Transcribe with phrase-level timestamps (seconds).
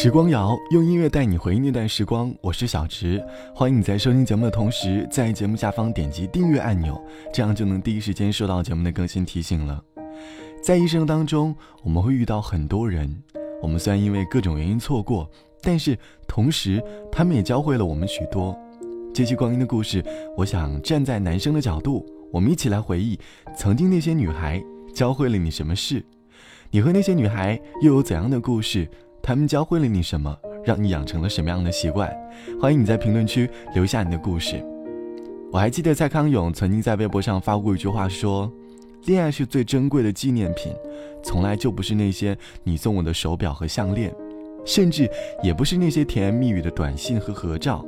[0.00, 3.20] 时光谣用音乐带你回忆那段时光，我是小植，
[3.52, 9.82] 欢迎你在收听节目的同时，在节目下方点击订阅按钮，这样就能第一时间收到节目的更新提醒了。
[10.62, 11.52] 在一生当中，
[11.82, 13.12] 我们会遇到很多人，
[13.60, 15.28] 我们虽然因为各种原因错过，
[15.60, 16.80] 但是同时
[17.10, 18.56] 他们也教会了我们许多。
[19.12, 20.00] 这期光阴的故事，
[20.36, 23.18] 我想站在男生的角度，我们一起来回忆
[23.56, 24.62] 曾经那些女孩
[24.94, 26.06] 教会了你什么事，
[26.70, 28.88] 你和那些女孩又有怎样的故事？
[29.28, 32.10] 他们教会了你什么，让你养成了什么样的习惯？
[32.58, 34.64] 欢迎你在评论区留下你的故事。
[35.52, 38.50] 我还记得蔡康永曾经在微博上发过一句话，说
[39.04, 40.72] ：“恋爱是最珍贵的纪念品，
[41.22, 44.10] 从来就不是那些你送我的手表和项链，
[44.64, 45.06] 甚至
[45.42, 47.84] 也不是那些甜言蜜语的短信和合照，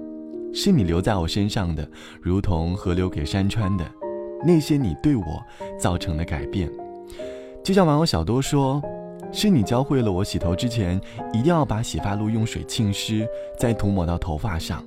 [0.52, 3.90] 是你留在我身上的，如同河流给山川的
[4.44, 5.42] 那些你对我
[5.78, 6.70] 造成的改变。”
[7.64, 8.82] 就像网友小多说。
[9.32, 11.00] 是你教会了我洗头之前
[11.32, 13.26] 一定要把洗发露用水浸湿，
[13.58, 14.84] 再涂抹到头发上，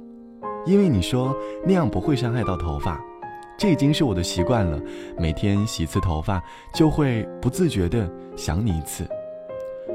[0.66, 3.02] 因为你说那样不会伤害到头发，
[3.58, 4.80] 这已经是我的习惯了。
[5.18, 9.08] 每天洗一次头发，就会不自觉的想你一次。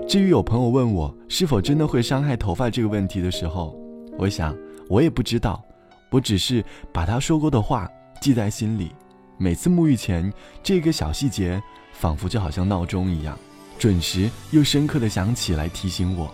[0.07, 3.79] 至于有朋友问我是否真的会伤害头发这个问题的时候，
[4.17, 4.57] 我想
[4.89, 5.63] 我也不知道，
[6.11, 7.87] 我只是把他说过的话
[8.19, 8.93] 记在心里，
[9.37, 13.39] 每次沐浴前这个小细节，仿佛就好像闹钟一样。
[13.79, 16.29] 准时又深刻的响起来提醒我，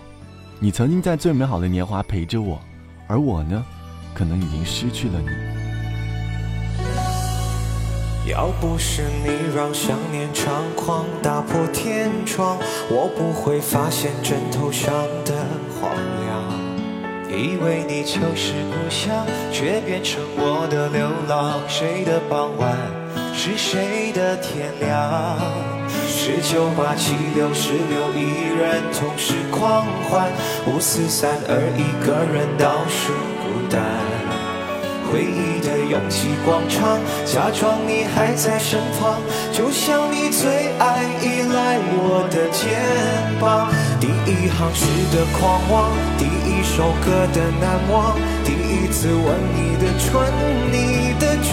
[0.59, 2.59] 你曾经在最美好的年华陪着我，
[3.07, 3.63] 而我呢，
[4.15, 5.29] 可能已经失去了你。
[8.31, 12.57] 要不是你让想念猖狂打破天窗，
[12.89, 14.91] 我不会发现枕头上
[15.27, 15.35] 的
[15.79, 15.93] 荒
[16.25, 16.43] 凉。
[17.29, 21.61] 以为你就是故乡，却变成我的流浪。
[21.69, 22.75] 谁的傍晚
[23.35, 25.74] 是谁的天亮？
[26.09, 30.31] 十九八七六十六，一人同时狂欢，
[30.67, 33.83] 五四三二，一个人倒数孤单。
[35.13, 39.21] 回忆的勇气广场，假装你还在身旁，
[39.53, 42.83] 就像你最爱依赖我的肩
[43.39, 43.71] 膀。
[44.01, 46.25] 第一行诗的狂妄，第
[46.65, 50.11] 首歌的难忘，第一次吻你的唇，
[50.73, 51.53] 你的倔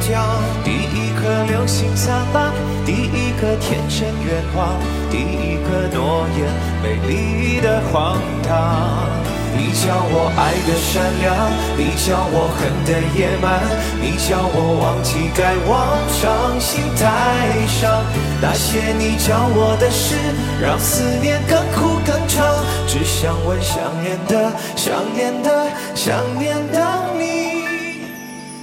[0.00, 2.50] 强，第一颗流星灿烂。
[2.84, 4.74] 第一个天真愿望，
[5.10, 6.48] 第一个诺言，
[6.82, 9.06] 美丽的荒唐。
[9.52, 11.28] 你叫我爱的善良，
[11.76, 13.60] 你叫我恨的野蛮，
[14.00, 18.02] 你叫我忘记该忘，伤心太伤。
[18.40, 20.16] 那些你教我的事，
[20.62, 22.64] 让思念更苦更长。
[22.86, 26.78] 只想问想念的，想念的，想念的
[27.18, 27.62] 你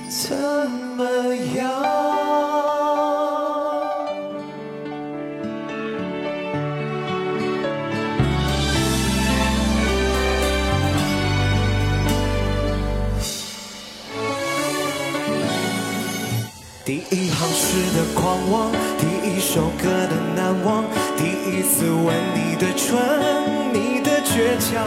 [0.10, 0.36] 怎
[0.98, 1.06] 么
[1.56, 2.07] 样？
[17.58, 20.86] 时的狂妄，第一首歌的难忘，
[21.18, 22.94] 第一次吻你的唇，
[23.74, 24.86] 你的倔强，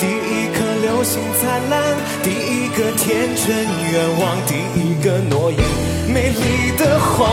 [0.00, 5.60] 第一颗流星灿烂，第一个天真愿望，第一个诺言，
[6.08, 7.28] 美丽的荒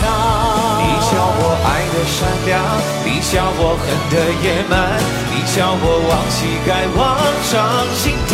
[0.00, 0.02] 唐。
[0.80, 1.44] 你叫我
[2.06, 2.60] 善良，
[3.04, 4.72] 你叫我恨的野蛮，
[5.30, 7.52] 你教我忘记该忘，伤
[7.94, 8.32] 心太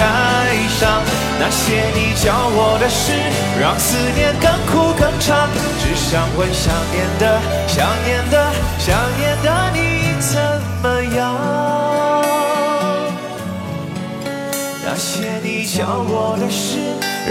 [0.78, 1.02] 伤。
[1.38, 3.12] 那些你教我的事，
[3.60, 5.48] 让思念更苦更长。
[5.80, 9.78] 只想问想念的、想念的、想念的你
[10.20, 10.36] 怎
[10.82, 11.18] 么样？
[14.84, 16.78] 那些你教我的事，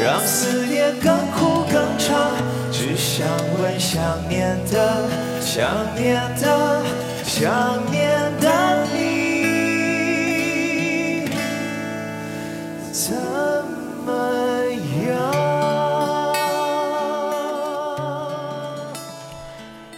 [0.03, 2.16] 让思念更苦更长。
[2.79, 3.28] 只想
[3.62, 6.81] 问想念的、想念的、
[7.25, 8.97] 想念的你
[12.94, 13.13] 怎
[14.06, 14.13] 么
[15.09, 15.12] 样？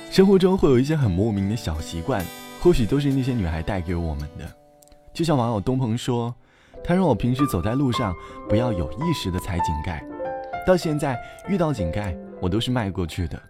[0.09, 2.25] 生活中会有一些很莫名的小习惯，
[2.63, 4.45] 或许都是那些女孩带给我们的。
[5.13, 6.33] 就像网友东鹏说，
[6.83, 8.12] 他让我平时走在路上
[8.50, 10.04] 不要有意识的踩井盖，
[10.66, 11.16] 到现在
[11.48, 13.42] 遇到井盖我都是迈过去的，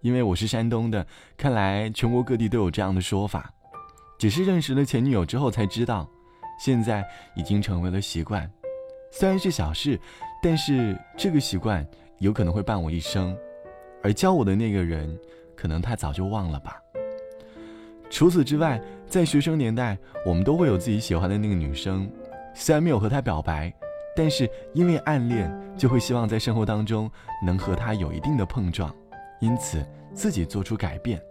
[0.00, 1.06] 因为我是山东的。
[1.36, 3.52] 看来全国各地都有这样的说法，
[4.18, 6.08] 只是认识了前女友之后才知道，
[6.58, 7.06] 现在
[7.36, 8.50] 已经成为了习惯。
[9.12, 10.00] 虽然是小事，
[10.42, 11.86] 但是这个习惯
[12.18, 13.36] 有可能会伴我一生，
[14.02, 15.16] 而教我的那个人。
[15.60, 16.80] 可能他早就忘了吧。
[18.08, 22.08] 除此之外，在学生年代，我们都会有自己喜欢的那个女生，
[22.54, 23.74] 虽然没有和她表白，
[24.18, 27.08] 但是因为暗恋，就会希望在生活当中
[27.40, 28.92] 能和他有一定的碰撞，
[29.38, 31.22] 因此自己做出改变。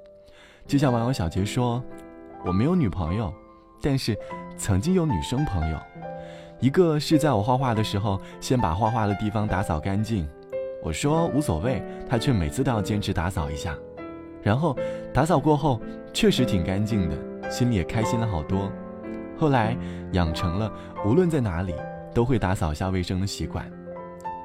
[0.65, 1.83] 就像网友小杰说
[2.47, 3.33] ：“我没有女朋友，
[3.81, 4.17] 但是
[4.55, 5.77] 曾经有女生朋友，
[6.61, 10.25] 一个是在我画画的时候，先把画画的地方打扫干净。
[10.81, 13.75] 我说无所谓，她却每次都要坚持打扫一下。
[14.41, 14.73] 然后
[15.13, 15.81] 打扫过后，
[16.13, 18.71] 确实挺干净的，心里也开心了好多。
[19.37, 19.75] 后来
[20.13, 20.71] 养成了
[21.05, 21.75] 无论在哪里
[22.17, 23.71] 都会打扫一下卫生的习惯。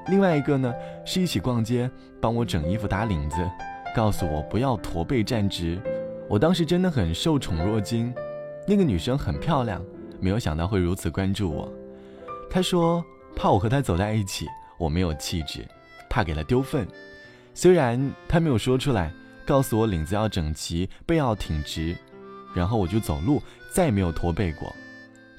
[0.09, 0.71] 另外一个呢，
[1.07, 1.91] 是一起逛街，
[2.21, 3.37] 帮我整衣服打领子，
[3.97, 5.81] 告诉我不要驼背站直。
[6.29, 8.13] 我当时真的很受宠若惊。
[8.69, 9.83] 那个女生很漂亮，
[10.21, 11.73] 没有想到会如此关注我。
[12.51, 13.03] 她说
[13.35, 14.47] 怕我和她走在一起，
[14.77, 15.67] 我没有气质，
[16.11, 16.87] 怕给她丢份。
[17.55, 17.99] 虽然
[18.29, 19.11] 她没有说出来，
[19.47, 21.97] 告诉我领子要整齐，背要挺直。
[22.55, 23.41] 然后我就走路
[23.73, 24.71] 再也没有驼背过。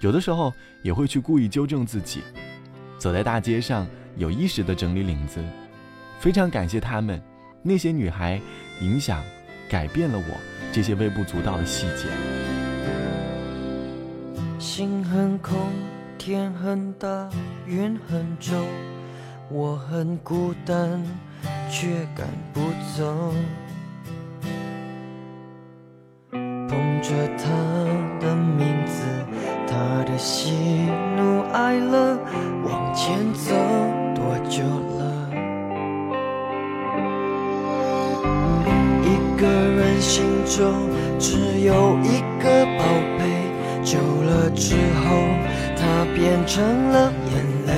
[0.04, 2.22] 有的时候也会去故意纠正自己，
[2.98, 5.42] 走在大街上有意识的整理领子。
[6.20, 7.22] 非常感谢他们，
[7.62, 8.42] 那些女孩，
[8.82, 9.24] 影响
[9.70, 10.38] 改变了我
[10.74, 12.10] 这些微不足道的细节。
[14.60, 15.58] 心很空，
[16.18, 17.30] 天很大，
[17.66, 18.62] 云很重，
[19.50, 21.02] 我很孤单，
[21.72, 22.60] 却赶不
[22.98, 23.34] 走。
[26.30, 27.50] 捧着他，
[30.24, 30.54] 喜
[31.18, 32.18] 怒哀乐，
[32.64, 33.54] 往前走
[34.16, 34.64] 多久
[34.98, 35.04] 了？
[39.04, 40.88] 一个人心中
[41.20, 42.86] 只有一个宝
[43.20, 43.52] 贝，
[43.84, 45.12] 久了之后，
[45.76, 47.74] 它变成了眼泪，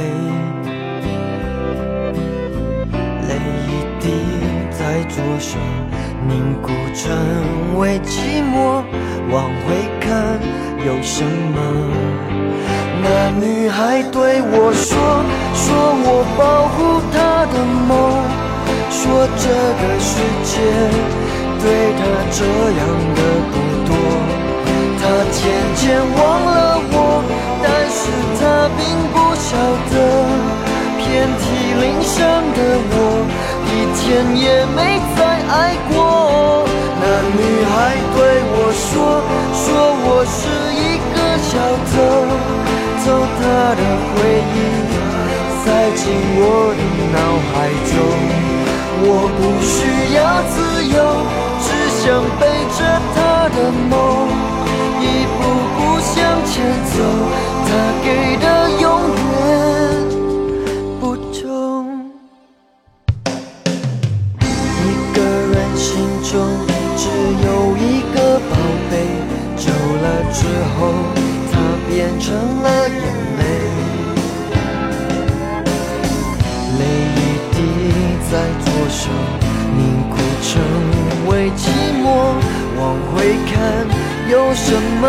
[3.28, 3.34] 泪
[3.66, 4.04] 一滴
[4.70, 5.58] 在左手。
[6.28, 8.84] 凝固成为寂寞，
[9.32, 10.40] 往回看
[10.86, 11.58] 有什么？
[13.02, 13.06] 那
[13.40, 14.98] 女孩对我说，
[15.54, 15.66] 说
[16.06, 16.08] 我
[16.38, 16.42] 保
[16.74, 17.16] 护她
[17.54, 17.56] 的
[17.88, 17.92] 梦，
[18.90, 19.00] 说
[19.38, 19.46] 这
[19.82, 20.10] 个世
[20.44, 20.54] 界
[21.62, 21.64] 对
[22.00, 22.02] 她
[22.32, 22.40] 这
[22.80, 22.82] 样
[23.16, 23.20] 的
[23.52, 23.54] 不
[23.86, 23.90] 多。
[25.00, 25.38] 她渐
[25.76, 26.96] 渐忘了我，
[27.62, 28.00] 但是
[28.40, 28.42] 她
[28.78, 28.82] 并
[29.14, 29.48] 不晓
[29.92, 29.94] 得，
[30.98, 31.06] 遍
[31.42, 31.44] 体
[31.82, 32.16] 鳞伤
[32.56, 32.60] 的
[32.92, 32.96] 我。
[33.68, 33.70] 一
[34.00, 34.04] 天
[34.38, 34.80] 也没
[43.66, 44.14] 他的回
[44.54, 44.58] 忆，
[45.66, 45.66] 塞
[45.96, 46.06] 进
[46.38, 46.82] 我的
[47.16, 47.18] 脑
[47.50, 47.54] 海
[47.90, 47.98] 中。
[49.02, 50.22] 我不需要
[50.54, 50.54] 自
[50.86, 50.94] 由，
[51.66, 51.68] 只
[51.98, 52.06] 想
[52.38, 52.46] 背
[52.78, 52.80] 着
[53.16, 53.18] 他
[53.50, 53.58] 的
[53.90, 54.30] 梦，
[55.02, 55.04] 一
[55.34, 55.42] 步
[55.74, 56.14] 步向
[56.46, 56.54] 前
[56.94, 57.02] 走。
[57.66, 57.68] 他
[58.04, 58.35] 给
[78.96, 79.12] 手，
[79.78, 80.50] 凝固成
[81.28, 81.62] 为寂
[82.02, 82.06] 寞。
[82.80, 82.82] 往
[83.12, 83.54] 回看，
[84.30, 84.68] 有什
[85.02, 85.04] 么？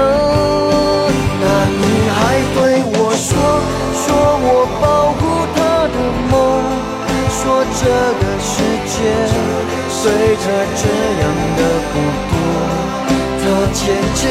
[1.41, 1.45] 那
[1.83, 1.85] 女
[2.17, 2.19] 孩
[2.55, 2.59] 对
[2.99, 3.31] 我说，
[4.03, 4.05] 说
[4.43, 4.49] 我
[4.83, 4.85] 保
[5.17, 5.21] 护
[5.55, 5.59] 她
[5.95, 5.97] 的
[6.31, 6.35] 梦，
[7.31, 7.41] 说
[7.79, 7.81] 这
[8.21, 8.51] 个世
[8.93, 8.95] 界。
[10.07, 10.45] 对他
[10.79, 10.87] 这
[11.21, 11.25] 样
[11.59, 11.61] 的
[11.91, 11.93] 不
[12.31, 12.33] 多，
[13.43, 13.45] 她
[13.75, 13.83] 渐
[14.15, 14.23] 渐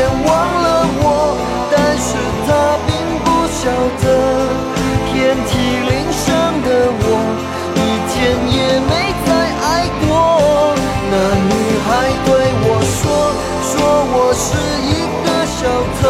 [14.27, 15.69] 我是一个小
[16.01, 16.09] 偷，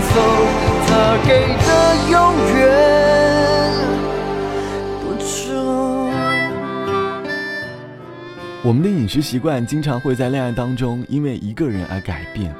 [0.00, 0.20] 走，
[0.86, 1.68] 他给的
[2.10, 2.14] 永
[2.56, 2.62] 远。
[8.66, 12.50] 我们的饮食习惯经常会在恋爱当中因为一个人而改变。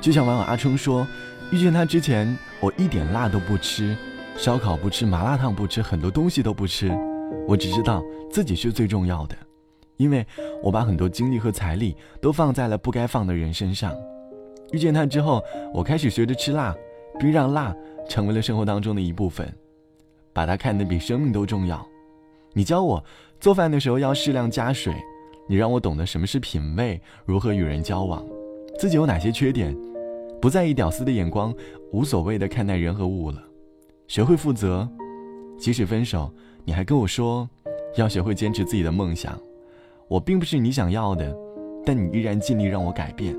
[0.00, 1.04] 就像网友阿冲说
[1.50, 3.96] ：“遇见他之前，我一点辣都不吃，
[4.36, 6.96] 烧烤不吃，麻辣烫不吃，很多东西都不吃。
[7.48, 9.34] 我只知道自己是最重要的，
[9.96, 10.24] 因为
[10.62, 13.92] 我把很多精力和财力都放在了不该放的人身上。
[14.72, 15.42] 遇见他之后，
[15.74, 16.74] 我开始学着吃辣，
[17.18, 17.74] 并让辣
[18.08, 19.52] 成为了生活当中的一部分，
[20.32, 21.84] 把它看得比生命都重要。
[22.52, 23.02] 你教我
[23.40, 24.94] 做饭的时候要适量加水，
[25.48, 28.24] 你让我懂得什么是品味，如何与人交往，
[28.78, 29.76] 自己有哪些缺点，
[30.40, 31.54] 不在意屌丝的眼光，
[31.92, 33.42] 无所谓的看待人和物了。
[34.08, 34.88] 学会负责，
[35.58, 36.32] 即使分手，
[36.64, 37.48] 你还跟我说
[37.96, 39.38] 要学会坚持自己的梦想。
[40.08, 41.36] 我并不是你想要的，
[41.84, 43.36] 但你依然尽力让我改变。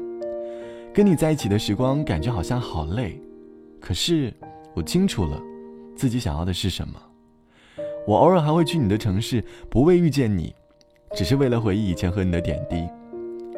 [0.94, 3.18] 跟你在一起的时光感觉好像好累，
[3.80, 4.34] 可是
[4.74, 5.42] 我清楚了
[5.96, 7.02] 自己想要的是什么。
[8.06, 10.54] 我偶尔还会去你的城市，不为遇见你，
[11.16, 12.86] 只是为了回忆以前和你的点滴。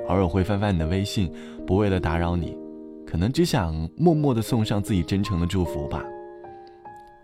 [0.07, 1.33] 偶尔会翻翻你的微信，
[1.65, 2.55] 不为了打扰你，
[3.03, 6.05] 可能只想默默的送上自己真诚的祝福吧。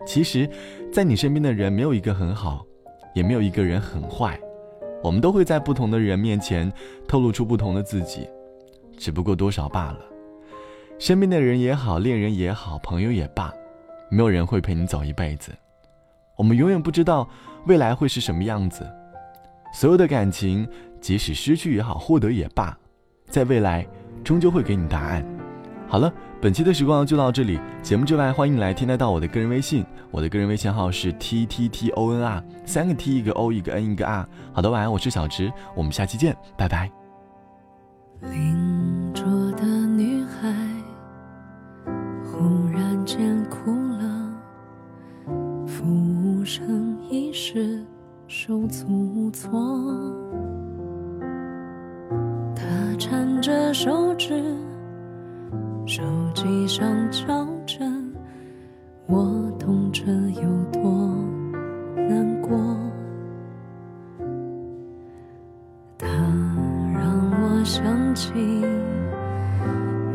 [0.04, 0.48] 其实，
[0.92, 2.66] 在你身边的人没有一个很好，
[3.14, 4.40] 也没有一个人很坏。
[5.04, 6.72] 我们都会在不同的人面前
[7.06, 8.26] 透露出不同的自己，
[9.00, 9.98] 只不过多少罢了。
[10.98, 13.50] 身边的人也好，恋人也好，朋友也罢，
[14.10, 15.50] 没有人会陪你走一辈子。
[16.36, 17.26] 我们永远不知道
[17.66, 18.86] 未来会是什么样子。
[19.72, 20.68] 所有的感情，
[21.00, 22.76] 即使失去也好，获得也罢，
[23.30, 23.86] 在未来
[24.22, 25.24] 终究会给你答案。
[25.88, 26.12] 好了。
[26.42, 27.60] 本期的时光就到这里。
[27.82, 34.26] 节目之外，欢迎来添加到我的个人微信，我的个人微信号是 t t t o n r，三个 t 一个 o 一个 n 一个 r。
[34.50, 36.99] 好的，晚安，我是小直，我们下期见，拜拜。
[38.22, 40.52] 邻桌的女孩
[42.22, 44.30] 忽然间哭了，
[45.66, 47.82] 服务生一时
[48.28, 49.50] 手足无措，
[52.54, 52.64] 他
[52.98, 54.42] 缠着手指。
[55.86, 56.02] 手
[56.34, 57.78] 机上敲着，
[59.06, 59.49] 我
[68.20, 68.34] 起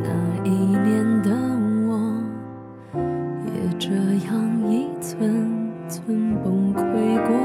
[0.04, 0.10] 那
[0.44, 1.32] 一年的
[1.88, 1.90] 我，
[3.48, 3.90] 也这
[4.28, 4.32] 样
[4.72, 6.80] 一寸寸崩溃
[7.26, 7.36] 过。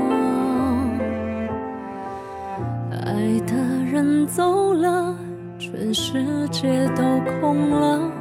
[2.91, 3.55] 爱的
[3.91, 5.17] 人走了，
[5.59, 7.03] 全世界都
[7.41, 8.13] 空了。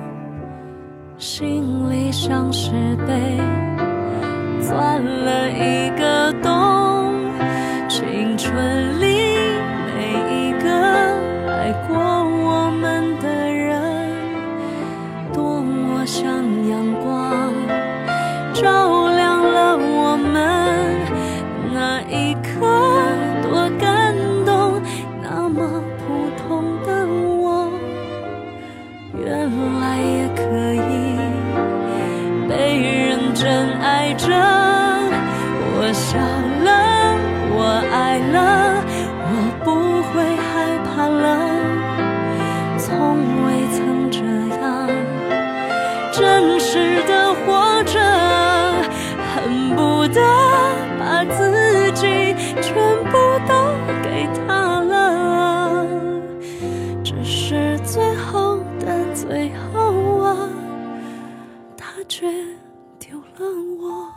[1.18, 2.72] 心里像是
[3.06, 3.38] 被
[4.62, 6.50] 钻了一个洞，
[34.16, 34.28] 着，
[35.76, 36.18] 我笑
[36.66, 36.70] 了，
[37.56, 37.58] 我
[37.92, 38.38] 爱了，
[39.26, 39.32] 我
[39.64, 39.68] 不
[40.10, 40.50] 会害
[40.86, 41.28] 怕了，
[42.78, 42.88] 从
[43.46, 43.78] 未曾
[44.12, 44.20] 这
[44.60, 44.66] 样
[46.12, 48.00] 真实的活着，
[49.34, 50.20] 恨不得
[51.00, 52.74] 把自己全
[53.06, 53.52] 部都
[54.02, 55.86] 给他了，
[57.04, 60.50] 只是最后的最后啊，
[61.78, 62.28] 他却。
[63.00, 63.46] 丢了
[63.80, 64.10] 我。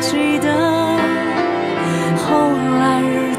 [0.00, 0.48] 记得，
[2.24, 3.34] 后来日